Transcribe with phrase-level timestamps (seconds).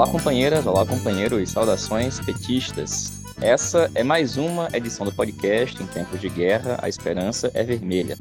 [0.00, 3.12] Olá, companheiras, olá, companheiros, saudações petistas.
[3.38, 8.16] Essa é mais uma edição do podcast Em Tempos de Guerra, a Esperança é Vermelha.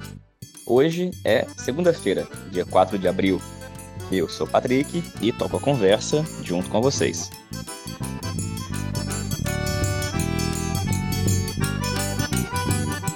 [0.67, 3.41] Hoje é segunda-feira, dia 4 de abril.
[4.11, 7.29] Eu sou Patrick e toco a conversa junto com vocês.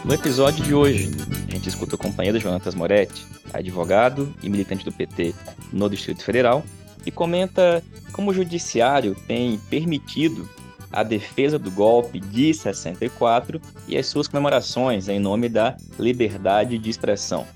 [0.05, 1.11] No episódio de hoje,
[1.49, 5.35] a gente escuta o companheiro Jonatas Moretti, advogado e militante do PT
[5.73, 6.63] no Distrito Federal,
[7.05, 10.47] e comenta como o judiciário tem permitido
[10.91, 16.89] a defesa do golpe de 64 e as suas comemorações em nome da liberdade de
[16.89, 17.47] expressão.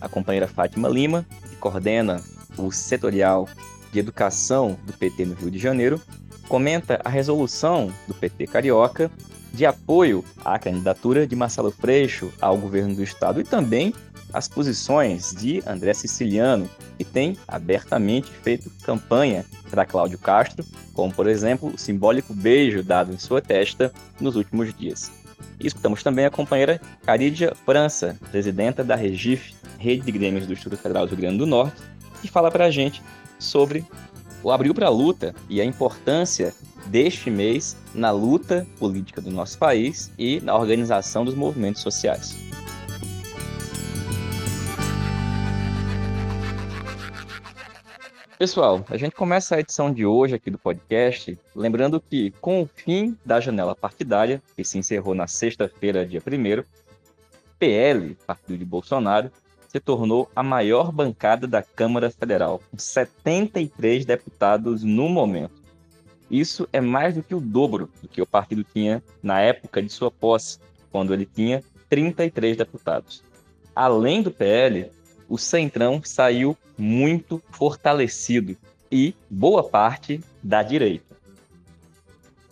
[0.00, 2.20] A companheira Fátima Lima, que coordena
[2.58, 3.48] o setorial
[3.92, 6.00] de educação do PT no Rio de Janeiro,
[6.48, 9.10] comenta a resolução do PT carioca
[9.52, 13.94] de apoio à candidatura de Marcelo Freixo ao governo do estado e também
[14.32, 21.26] as posições de André Siciliano, que tem abertamente feito campanha para Cláudio Castro, como por
[21.26, 25.10] exemplo o simbólico beijo dado em sua testa nos últimos dias.
[25.58, 30.80] E escutamos também a companheira Caridia França, presidenta da Regif, Rede de Grêmios do Instituto
[30.80, 31.80] Federal do Rio Grande do Norte,
[32.20, 33.02] que fala para a gente
[33.38, 33.84] sobre
[34.42, 36.54] o Abril para a Luta e a importância
[36.86, 42.49] deste mês na luta política do nosso país e na organização dos movimentos sociais.
[48.40, 52.66] Pessoal, a gente começa a edição de hoje aqui do podcast lembrando que, com o
[52.66, 56.64] fim da janela partidária, que se encerrou na sexta-feira, dia 1,
[57.58, 59.30] PL, partido de Bolsonaro,
[59.68, 65.60] se tornou a maior bancada da Câmara Federal, com 73 deputados no momento.
[66.30, 69.90] Isso é mais do que o dobro do que o partido tinha na época de
[69.90, 70.58] sua posse,
[70.90, 73.22] quando ele tinha 33 deputados.
[73.76, 74.90] Além do PL,
[75.30, 78.56] o Centrão saiu muito fortalecido
[78.90, 81.16] e boa parte da direita.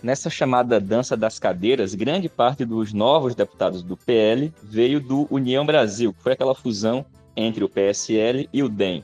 [0.00, 5.66] Nessa chamada dança das cadeiras, grande parte dos novos deputados do PL veio do União
[5.66, 7.04] Brasil, que foi aquela fusão
[7.36, 9.02] entre o PSL e o DEM.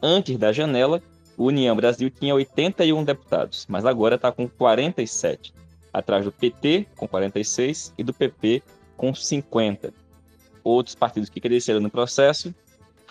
[0.00, 1.02] Antes da janela,
[1.36, 5.52] o União Brasil tinha 81 deputados, mas agora está com 47,
[5.92, 8.62] atrás do PT, com 46, e do PP,
[8.96, 9.92] com 50.
[10.62, 12.54] Outros partidos que cresceram no processo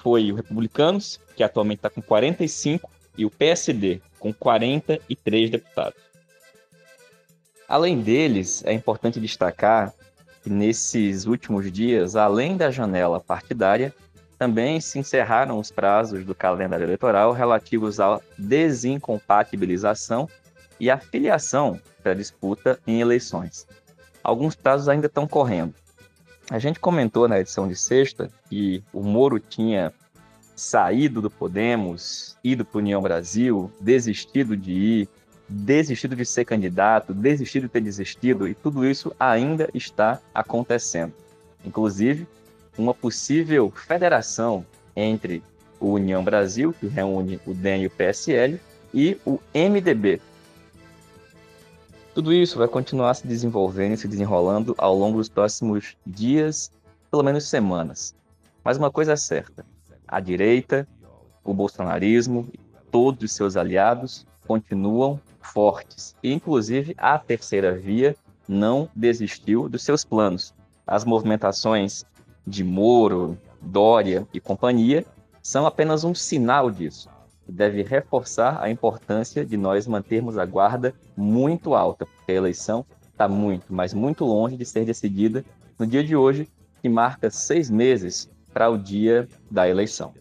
[0.02, 6.00] foi o Republicanos, que atualmente está com 45, e o PSD, com 43 deputados.
[7.68, 9.94] Além deles, é importante destacar
[10.44, 13.94] que nesses últimos dias, além da janela partidária,
[14.38, 20.29] também se encerraram os prazos do calendário eleitoral relativos à desincompatibilização
[20.79, 23.68] e à filiação para disputa em eleições.
[24.24, 25.74] Alguns prazos ainda estão correndo.
[26.50, 29.91] A gente comentou na edição de sexta que o Moro tinha
[30.56, 35.09] saído do Podemos, ido para União Brasil, desistido de ir,
[35.50, 41.13] desistido de ser candidato, desistido de ter desistido, e tudo isso ainda está acontecendo.
[41.66, 42.25] Inclusive,
[42.78, 44.66] uma possível federação
[44.96, 45.44] entre
[45.81, 48.58] o União Brasil, que reúne o DEM e o PSL,
[48.94, 50.22] e o MDB,
[52.17, 56.72] tudo isso vai continuar se desenvolvendo e se desenrolando ao longo dos próximos dias,
[57.11, 58.16] pelo menos semanas.
[58.63, 59.63] Mas uma coisa é certa:
[60.07, 60.88] a direita,
[61.44, 62.57] o bolsonarismo e
[62.89, 66.16] todos os seus aliados continuam fortes.
[66.23, 68.16] E, inclusive, a terceira via
[68.47, 70.55] não desistiu dos seus planos.
[70.88, 72.03] As movimentações
[72.47, 75.05] de Moro, Dória e companhia
[75.39, 77.07] são apenas um sinal disso
[77.47, 83.28] deve reforçar a importância de nós mantermos a guarda muito alta, porque a eleição está
[83.28, 85.44] muito, mas muito longe de ser decidida
[85.78, 86.47] no dia de hoje,
[86.81, 90.13] que marca seis meses para o dia da eleição.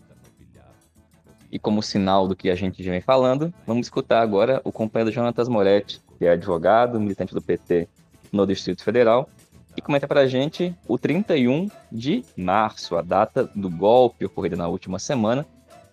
[1.51, 5.15] E como sinal do que a gente já vem falando, vamos escutar agora o companheiro
[5.15, 7.89] Jonatas Moretti, que é advogado, militante do PT
[8.33, 9.29] no Distrito Federal,
[9.77, 14.67] e comenta para a gente o 31 de março, a data do golpe ocorrido na
[14.67, 15.47] última semana,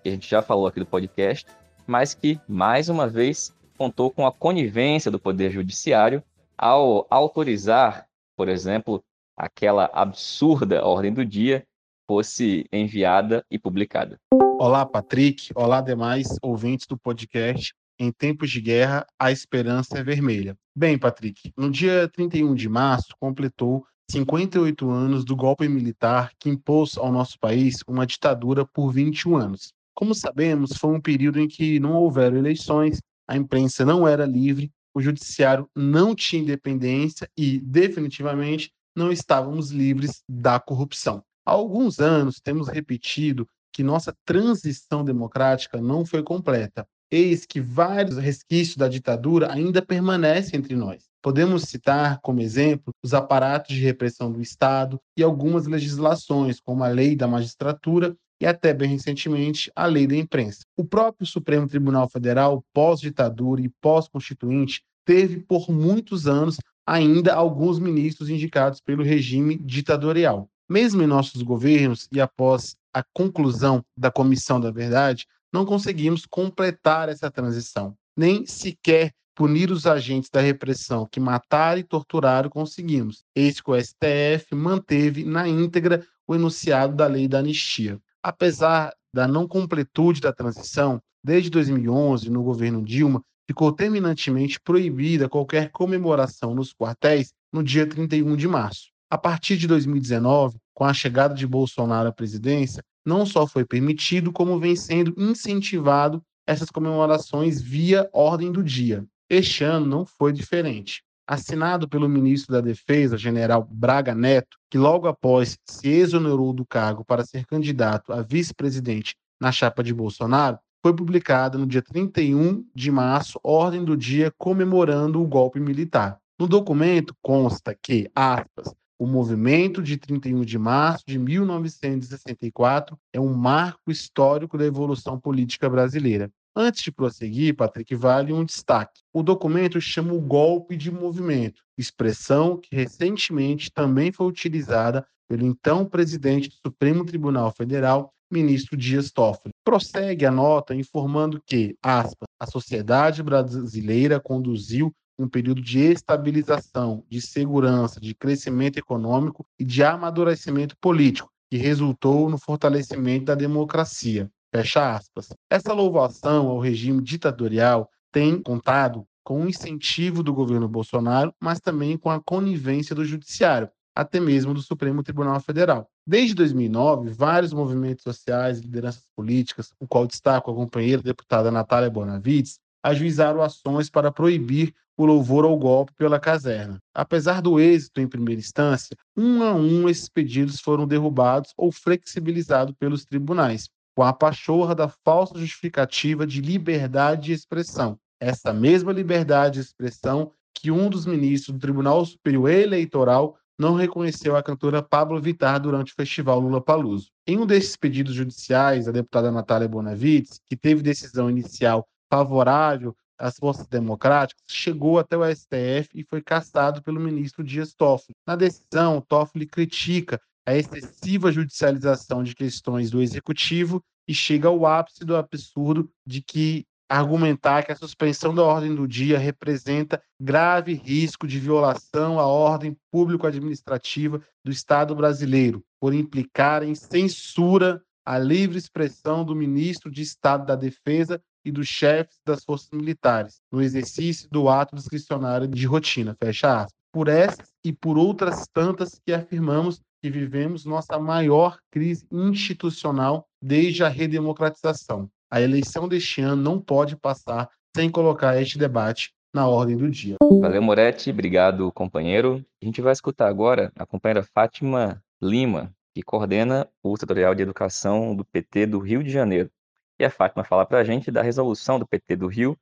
[0.03, 1.47] que a gente já falou aqui do podcast,
[1.87, 6.21] mas que, mais uma vez, contou com a conivência do Poder Judiciário
[6.57, 8.05] ao autorizar,
[8.35, 9.01] por exemplo,
[9.35, 11.65] aquela absurda ordem do dia
[12.05, 14.19] fosse enviada e publicada.
[14.59, 15.51] Olá, Patrick.
[15.55, 17.73] Olá, demais ouvintes do podcast.
[17.97, 20.57] Em tempos de guerra, a esperança é vermelha.
[20.75, 26.97] Bem, Patrick, no dia 31 de março, completou 58 anos do golpe militar que impôs
[26.97, 29.73] ao nosso país uma ditadura por 21 anos.
[29.95, 34.71] Como sabemos, foi um período em que não houveram eleições, a imprensa não era livre,
[34.93, 41.23] o judiciário não tinha independência e, definitivamente, não estávamos livres da corrupção.
[41.45, 46.87] Há alguns anos temos repetido que nossa transição democrática não foi completa.
[47.11, 51.03] eis que vários resquícios da ditadura ainda permanecem entre nós.
[51.21, 56.87] Podemos citar como exemplo os aparatos de repressão do Estado e algumas legislações, como a
[56.87, 60.65] Lei da Magistratura e até bem recentemente a Lei da Imprensa.
[60.75, 68.29] O próprio Supremo Tribunal Federal, pós-ditadura e pós-constituinte, teve por muitos anos ainda alguns ministros
[68.29, 70.49] indicados pelo regime ditatorial.
[70.69, 77.07] Mesmo em nossos governos e após a conclusão da Comissão da Verdade, não conseguimos completar
[77.07, 83.23] essa transição, nem sequer punir os agentes da repressão que mataram e torturaram conseguimos.
[83.33, 88.01] Eis que o STF manteve na íntegra o enunciado da lei da anistia.
[88.23, 95.69] Apesar da não completude da transição, desde 2011, no governo Dilma, ficou terminantemente proibida qualquer
[95.71, 98.87] comemoração nos quartéis no dia 31 de março.
[99.09, 104.31] A partir de 2019, com a chegada de Bolsonaro à presidência, não só foi permitido,
[104.31, 109.05] como vem sendo incentivado essas comemorações via ordem do dia.
[109.29, 111.03] Este ano não foi diferente.
[111.27, 117.05] Assinado pelo ministro da Defesa, general Braga Neto, que logo após se exonerou do cargo
[117.05, 122.91] para ser candidato a vice-presidente na chapa de Bolsonaro, foi publicada no dia 31 de
[122.91, 126.19] março ordem do dia comemorando o golpe militar.
[126.37, 133.33] No documento consta que, aspas, o movimento de 31 de março de 1964 é um
[133.33, 136.29] marco histórico da evolução política brasileira.
[136.55, 139.01] Antes de prosseguir, Patrick, vale um destaque.
[139.11, 145.83] O documento chama o golpe de movimento, expressão que recentemente também foi utilizada pelo então
[145.83, 149.51] presidente do Supremo Tribunal Federal, ministro Dias Toffoli.
[149.63, 157.21] Prossegue a nota informando que, aspas, a sociedade brasileira conduziu um período de estabilização, de
[157.21, 164.29] segurança, de crescimento econômico e de amadurecimento político, que resultou no fortalecimento da democracia.
[164.53, 165.29] Fecha aspas.
[165.49, 171.97] Essa louvação ao regime ditatorial tem contado com o incentivo do governo Bolsonaro, mas também
[171.97, 175.89] com a conivência do judiciário, até mesmo do Supremo Tribunal Federal.
[176.05, 181.89] Desde 2009, vários movimentos sociais e lideranças políticas, o qual destaco a companheira deputada Natália
[181.89, 186.77] Bonavides, ajuizaram ações para proibir o louvor ao golpe pela caserna.
[186.93, 192.75] Apesar do êxito em primeira instância, um a um esses pedidos foram derrubados ou flexibilizados
[192.77, 197.97] pelos tribunais, com a pachorra da falsa justificativa de liberdade de expressão.
[198.19, 204.35] Essa mesma liberdade de expressão que um dos ministros do Tribunal Superior Eleitoral não reconheceu
[204.35, 207.11] a cantora Pablo Vittar durante o festival Lula Paluso.
[207.27, 213.37] Em um desses pedidos judiciais, a deputada Natália Bonavides, que teve decisão inicial favorável às
[213.37, 218.15] forças democráticas, chegou até o STF e foi cassado pelo ministro Dias Toffoli.
[218.25, 225.05] Na decisão, Toffoli critica a excessiva judicialização de questões do executivo e chega ao ápice
[225.05, 231.25] do absurdo de que argumentar que a suspensão da ordem do dia representa grave risco
[231.25, 239.23] de violação à ordem público-administrativa do Estado brasileiro, por implicar em censura à livre expressão
[239.23, 244.47] do ministro de Estado da Defesa e dos chefes das forças militares, no exercício do
[244.49, 246.15] ato discricionário de rotina.
[246.21, 246.73] Fecha aspas.
[246.91, 253.85] Por essas e por outras tantas que afirmamos que vivemos nossa maior crise institucional desde
[253.85, 255.09] a redemocratização.
[255.31, 260.17] A eleição deste ano não pode passar sem colocar este debate na ordem do dia.
[260.41, 261.09] Valeu, Moretti.
[261.09, 262.45] Obrigado, companheiro.
[262.61, 268.13] A gente vai escutar agora a companheira Fátima Lima, que coordena o setorial de educação
[268.13, 269.49] do PT do Rio de Janeiro.
[269.97, 272.57] E a Fátima fala para a gente da resolução do PT do Rio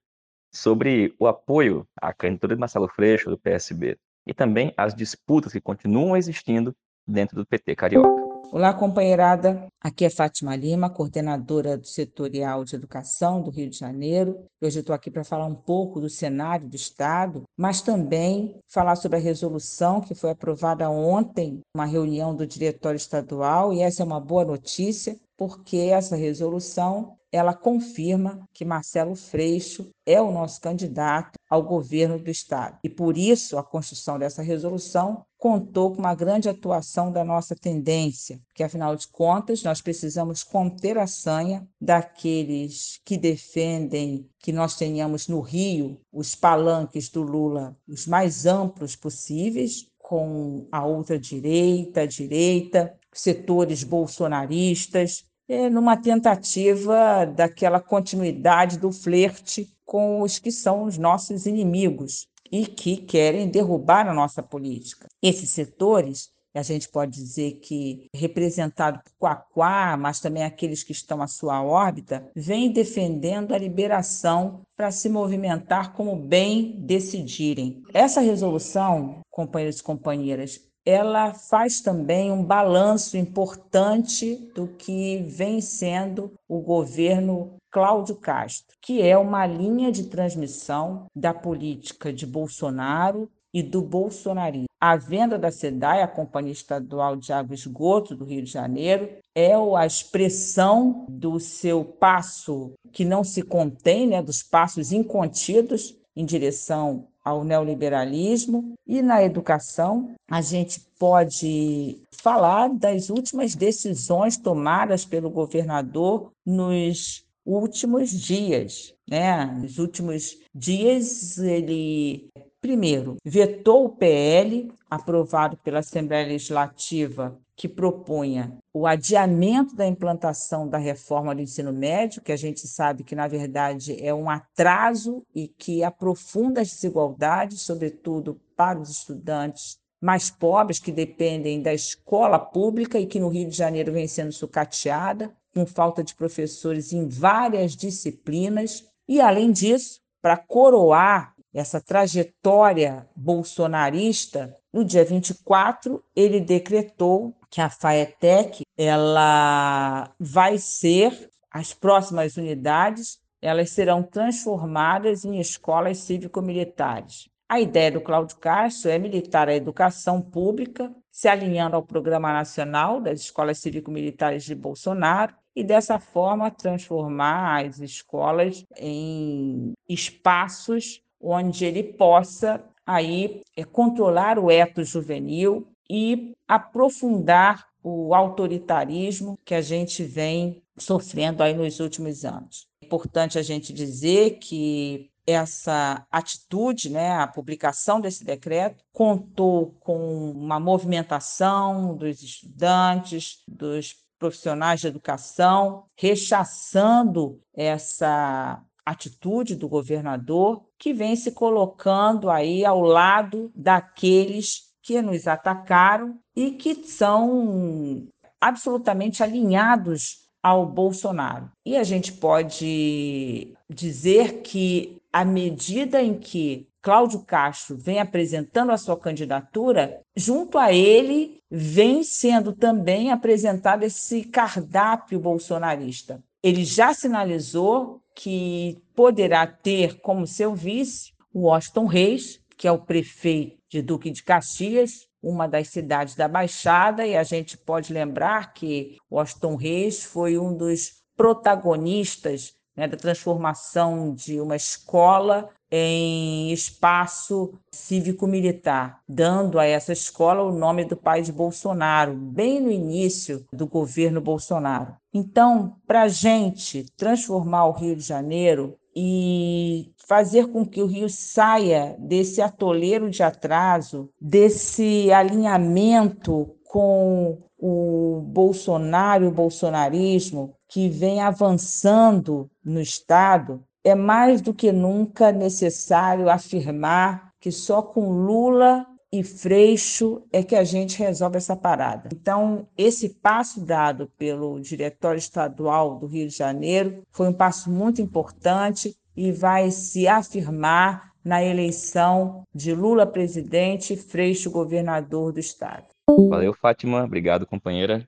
[0.54, 5.60] sobre o apoio à candidatura de Marcelo Freixo, do PSB, e também as disputas que
[5.60, 6.76] continuam existindo
[7.08, 8.22] dentro do PT carioca.
[8.52, 9.68] Olá, companheirada.
[9.80, 14.46] Aqui é Fátima Lima, coordenadora do Setorial de Educação do Rio de Janeiro.
[14.62, 19.18] Hoje estou aqui para falar um pouco do cenário do Estado, mas também falar sobre
[19.18, 24.20] a resolução que foi aprovada ontem, uma reunião do Diretório Estadual, e essa é uma
[24.20, 31.62] boa notícia, porque essa resolução ela confirma que Marcelo Freixo é o nosso candidato ao
[31.62, 32.80] governo do estado.
[32.82, 38.40] E por isso a construção dessa resolução contou com uma grande atuação da nossa tendência,
[38.48, 45.28] porque afinal de contas nós precisamos conter a sanha daqueles que defendem que nós tenhamos
[45.28, 52.06] no Rio os palanques do Lula os mais amplos possíveis, com a outra direita, a
[52.06, 60.98] direita, setores bolsonaristas, é, numa tentativa daquela continuidade do flerte com os que são os
[60.98, 65.10] nossos inimigos e que querem derrubar a nossa política.
[65.22, 71.22] Esses setores a gente pode dizer que representado por Quaquá, mas também aqueles que estão
[71.22, 77.84] à sua órbita, vem defendendo a liberação para se movimentar como bem decidirem.
[77.94, 86.32] Essa resolução, companheiros e companheiras, ela faz também um balanço importante do que vem sendo
[86.48, 93.64] o governo Cláudio Castro, que é uma linha de transmissão da política de Bolsonaro e
[93.64, 94.66] do bolsonarismo.
[94.80, 99.10] A venda da SEDAI, a Companhia Estadual de Água e Esgoto do Rio de Janeiro,
[99.36, 106.26] é a expressão do seu passo que não se contém, né, dos passos incontidos em
[106.26, 115.30] direção ao neoliberalismo e na educação, a gente pode falar das últimas decisões tomadas pelo
[115.30, 119.46] governador nos últimos dias, né?
[119.46, 122.30] Nos últimos dias ele
[122.62, 130.80] primeiro vetou o PL aprovado pela Assembleia Legislativa que propunha o adiamento da implantação da
[130.80, 135.48] reforma do ensino médio, que a gente sabe que, na verdade, é um atraso e
[135.48, 142.98] que aprofunda as desigualdades, sobretudo para os estudantes mais pobres, que dependem da escola pública
[142.98, 147.76] e que no Rio de Janeiro vem sendo sucateada, com falta de professores em várias
[147.76, 148.86] disciplinas.
[149.08, 157.70] E, além disso, para coroar essa trajetória bolsonarista, no dia 24, ele decretou que a
[157.70, 167.31] FAETEC ela vai ser as próximas unidades, elas serão transformadas em escolas cívico-militares.
[167.52, 173.02] A ideia do Cláudio Castro é militar a educação pública, se alinhando ao Programa Nacional
[173.02, 181.84] das Escolas Cívico-Militares de Bolsonaro, e dessa forma transformar as escolas em espaços onde ele
[181.84, 190.64] possa aí é, controlar o eto juvenil e aprofundar o autoritarismo que a gente vem
[190.78, 192.66] sofrendo aí nos últimos anos.
[192.82, 200.32] É importante a gente dizer que essa atitude, né, a publicação desse decreto, contou com
[200.32, 211.16] uma movimentação dos estudantes, dos profissionais de educação, rechaçando essa atitude do governador, que vem
[211.16, 218.08] se colocando aí ao lado daqueles que nos atacaram e que são
[218.40, 221.52] absolutamente alinhados ao Bolsonaro.
[221.66, 228.78] E a gente pode dizer que, à medida em que Cláudio Castro vem apresentando a
[228.78, 236.24] sua candidatura, junto a ele vem sendo também apresentado esse cardápio bolsonarista.
[236.42, 242.80] Ele já sinalizou que poderá ter como seu vice o Washington Reis, que é o
[242.80, 248.54] prefeito de Duque de Caxias, uma das cidades da Baixada, e a gente pode lembrar
[248.54, 257.54] que Washington Reis foi um dos protagonistas né, da transformação de uma escola em espaço
[257.72, 263.66] cívico-militar, dando a essa escola o nome do pai de Bolsonaro, bem no início do
[263.66, 264.96] governo Bolsonaro.
[265.14, 271.10] Então, para a gente transformar o Rio de Janeiro e fazer com que o Rio
[271.10, 282.50] saia desse atoleiro de atraso, desse alinhamento com o Bolsonaro, o bolsonarismo, que vem avançando
[282.66, 290.24] no Estado, é mais do que nunca necessário afirmar que só com Lula e Freixo
[290.32, 292.10] é que a gente resolve essa parada.
[292.14, 298.02] Então, esse passo dado pelo Diretório Estadual do Rio de Janeiro foi um passo muito
[298.02, 305.91] importante e vai se afirmar na eleição de Lula presidente e Freixo governador do estado.
[306.10, 307.04] Valeu, Fátima.
[307.04, 308.08] Obrigado, companheira.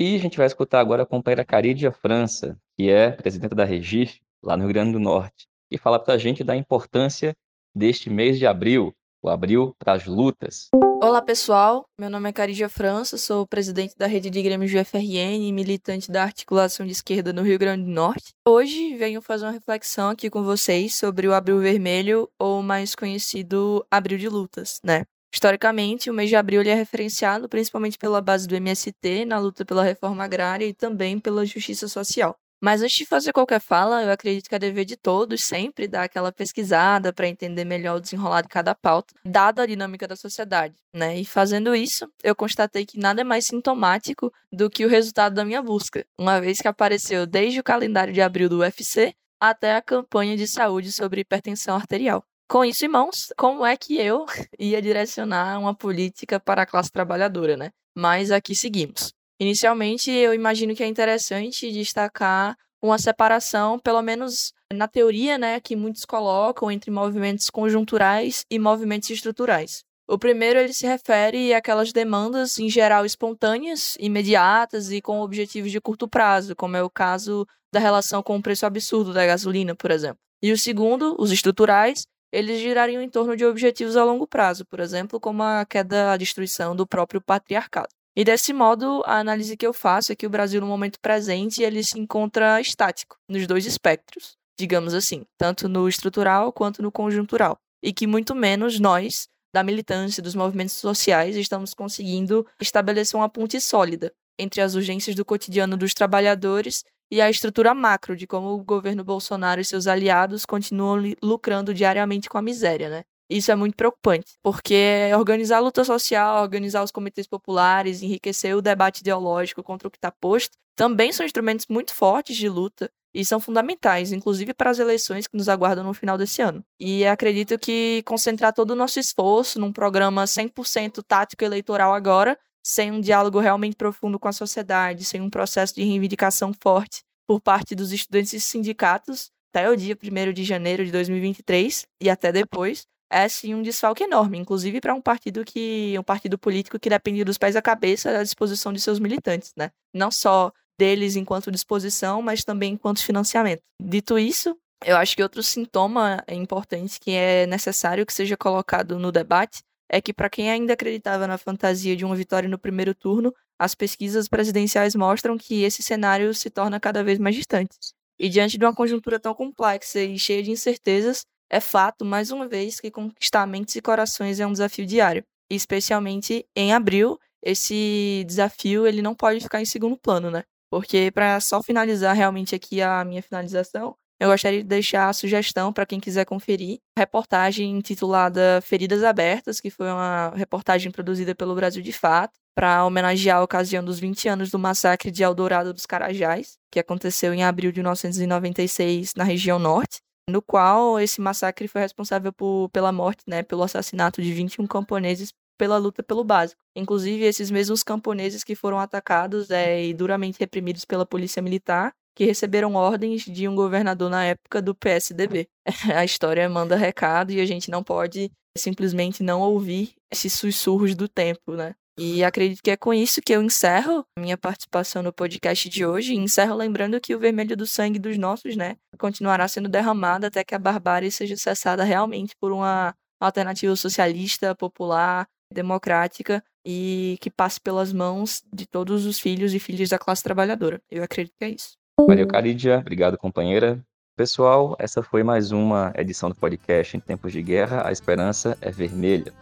[0.00, 4.20] E a gente vai escutar agora a companheira Carídia França, que é presidenta da Regif,
[4.42, 7.36] lá no Rio Grande do Norte, e fala para a gente da importância
[7.74, 10.68] deste mês de abril, o Abril para as Lutas.
[11.02, 15.48] Olá pessoal, meu nome é Carídia França, sou presidente da rede de grêmios do FRN
[15.48, 18.32] e militante da articulação de esquerda no Rio Grande do Norte.
[18.46, 23.84] Hoje venho fazer uma reflexão aqui com vocês sobre o Abril Vermelho, ou mais conhecido
[23.90, 25.04] Abril de Lutas, né?
[25.32, 29.84] Historicamente, o mês de abril é referenciado principalmente pela base do MST na luta pela
[29.84, 32.36] reforma agrária e também pela justiça social.
[32.62, 36.02] Mas antes de fazer qualquer fala, eu acredito que é dever de todos sempre dar
[36.02, 40.74] aquela pesquisada para entender melhor o desenrolar de cada pauta, dada a dinâmica da sociedade,
[40.94, 41.18] né?
[41.18, 45.44] E fazendo isso, eu constatei que nada é mais sintomático do que o resultado da
[45.44, 49.80] minha busca, uma vez que apareceu desde o calendário de abril do UFC até a
[49.80, 52.22] campanha de saúde sobre hipertensão arterial.
[52.50, 54.26] Com isso em mãos, como é que eu
[54.58, 57.70] ia direcionar uma política para a classe trabalhadora, né?
[57.96, 59.12] Mas aqui seguimos.
[59.38, 65.76] Inicialmente, eu imagino que é interessante destacar uma separação, pelo menos na teoria, né, que
[65.76, 69.84] muitos colocam entre movimentos conjunturais e movimentos estruturais.
[70.08, 75.80] O primeiro ele se refere àquelas demandas em geral espontâneas, imediatas e com objetivos de
[75.80, 79.92] curto prazo, como é o caso da relação com o preço absurdo da gasolina, por
[79.92, 80.18] exemplo.
[80.42, 84.80] E o segundo, os estruturais, eles girariam em torno de objetivos a longo prazo, por
[84.80, 87.88] exemplo, como a queda, a destruição do próprio patriarcado.
[88.16, 91.62] E desse modo, a análise que eu faço é que o Brasil, no momento presente,
[91.62, 97.56] ele se encontra estático nos dois espectros, digamos assim, tanto no estrutural quanto no conjuntural.
[97.82, 103.60] E que muito menos nós, da militância, dos movimentos sociais, estamos conseguindo estabelecer uma ponte
[103.60, 108.64] sólida entre as urgências do cotidiano dos trabalhadores e a estrutura macro de como o
[108.64, 113.04] governo Bolsonaro e seus aliados continuam lucrando diariamente com a miséria, né?
[113.28, 118.62] Isso é muito preocupante, porque organizar a luta social, organizar os comitês populares, enriquecer o
[118.62, 123.24] debate ideológico contra o que está posto, também são instrumentos muito fortes de luta e
[123.24, 126.64] são fundamentais, inclusive para as eleições que nos aguardam no final desse ano.
[126.78, 132.90] E acredito que concentrar todo o nosso esforço num programa 100% tático eleitoral agora, sem
[132.90, 137.74] um diálogo realmente profundo com a sociedade, sem um processo de reivindicação forte por parte
[137.74, 142.86] dos estudantes e sindicatos, até o dia 1 de janeiro de 2023 e até depois,
[143.10, 147.24] é sim um desfalque enorme, inclusive para um partido que um partido político que depende
[147.24, 149.70] dos pés à cabeça da disposição de seus militantes, né?
[149.92, 153.60] Não só deles enquanto disposição, mas também enquanto financiamento.
[153.82, 159.12] Dito isso, eu acho que outro sintoma importante que é necessário que seja colocado no
[159.12, 163.34] debate é que para quem ainda acreditava na fantasia de uma vitória no primeiro turno,
[163.58, 167.76] as pesquisas presidenciais mostram que esse cenário se torna cada vez mais distante.
[168.18, 172.46] E diante de uma conjuntura tão complexa e cheia de incertezas, é fato, mais uma
[172.46, 175.24] vez, que conquistar mentes e corações é um desafio diário.
[175.50, 180.44] E especialmente em abril, esse desafio ele não pode ficar em segundo plano, né?
[180.70, 185.72] Porque, para só finalizar realmente aqui a minha finalização, eu gostaria de deixar a sugestão
[185.72, 191.82] para quem quiser conferir, reportagem intitulada Feridas Abertas, que foi uma reportagem produzida pelo Brasil
[191.82, 196.58] de Fato, para homenagear a ocasião dos 20 anos do massacre de Eldorado dos Carajás,
[196.70, 202.30] que aconteceu em abril de 1996 na região norte, no qual esse massacre foi responsável
[202.30, 206.62] por, pela morte, né, pelo assassinato de 21 camponeses pela luta pelo básico.
[206.74, 212.26] Inclusive, esses mesmos camponeses que foram atacados é, e duramente reprimidos pela polícia militar, que
[212.26, 215.48] receberam ordens de um governador na época do PSDB.
[215.96, 221.08] A história manda recado e a gente não pode simplesmente não ouvir esses sussurros do
[221.08, 221.74] tempo, né?
[221.98, 226.12] E acredito que é com isso que eu encerro minha participação no podcast de hoje.
[226.12, 230.44] E encerro lembrando que o vermelho do sangue dos nossos, né, continuará sendo derramado até
[230.44, 237.58] que a barbárie seja cessada realmente por uma alternativa socialista, popular, democrática e que passe
[237.58, 240.82] pelas mãos de todos os filhos e filhas da classe trabalhadora.
[240.90, 241.79] Eu acredito que é isso.
[242.06, 242.78] Valeu, Caridia.
[242.78, 243.82] Obrigado, companheira.
[244.16, 248.70] Pessoal, essa foi mais uma edição do podcast Em Tempos de Guerra, a Esperança é
[248.70, 249.32] Vermelha.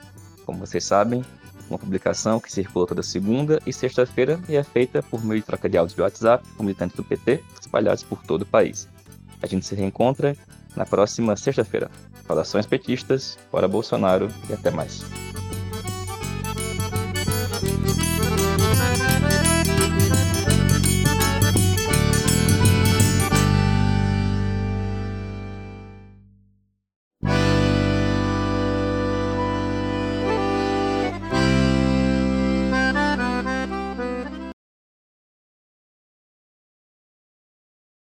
[0.47, 1.25] Como vocês sabem,
[1.69, 5.69] uma publicação que circula toda segunda e sexta-feira e é feita por meio de troca
[5.69, 8.89] de áudios de WhatsApp com militantes do PT espalhados por todo o país.
[9.43, 10.37] A gente se reencontra
[10.77, 11.91] na próxima sexta-feira.
[12.27, 15.03] Saudações petistas, fora Bolsonaro e até mais.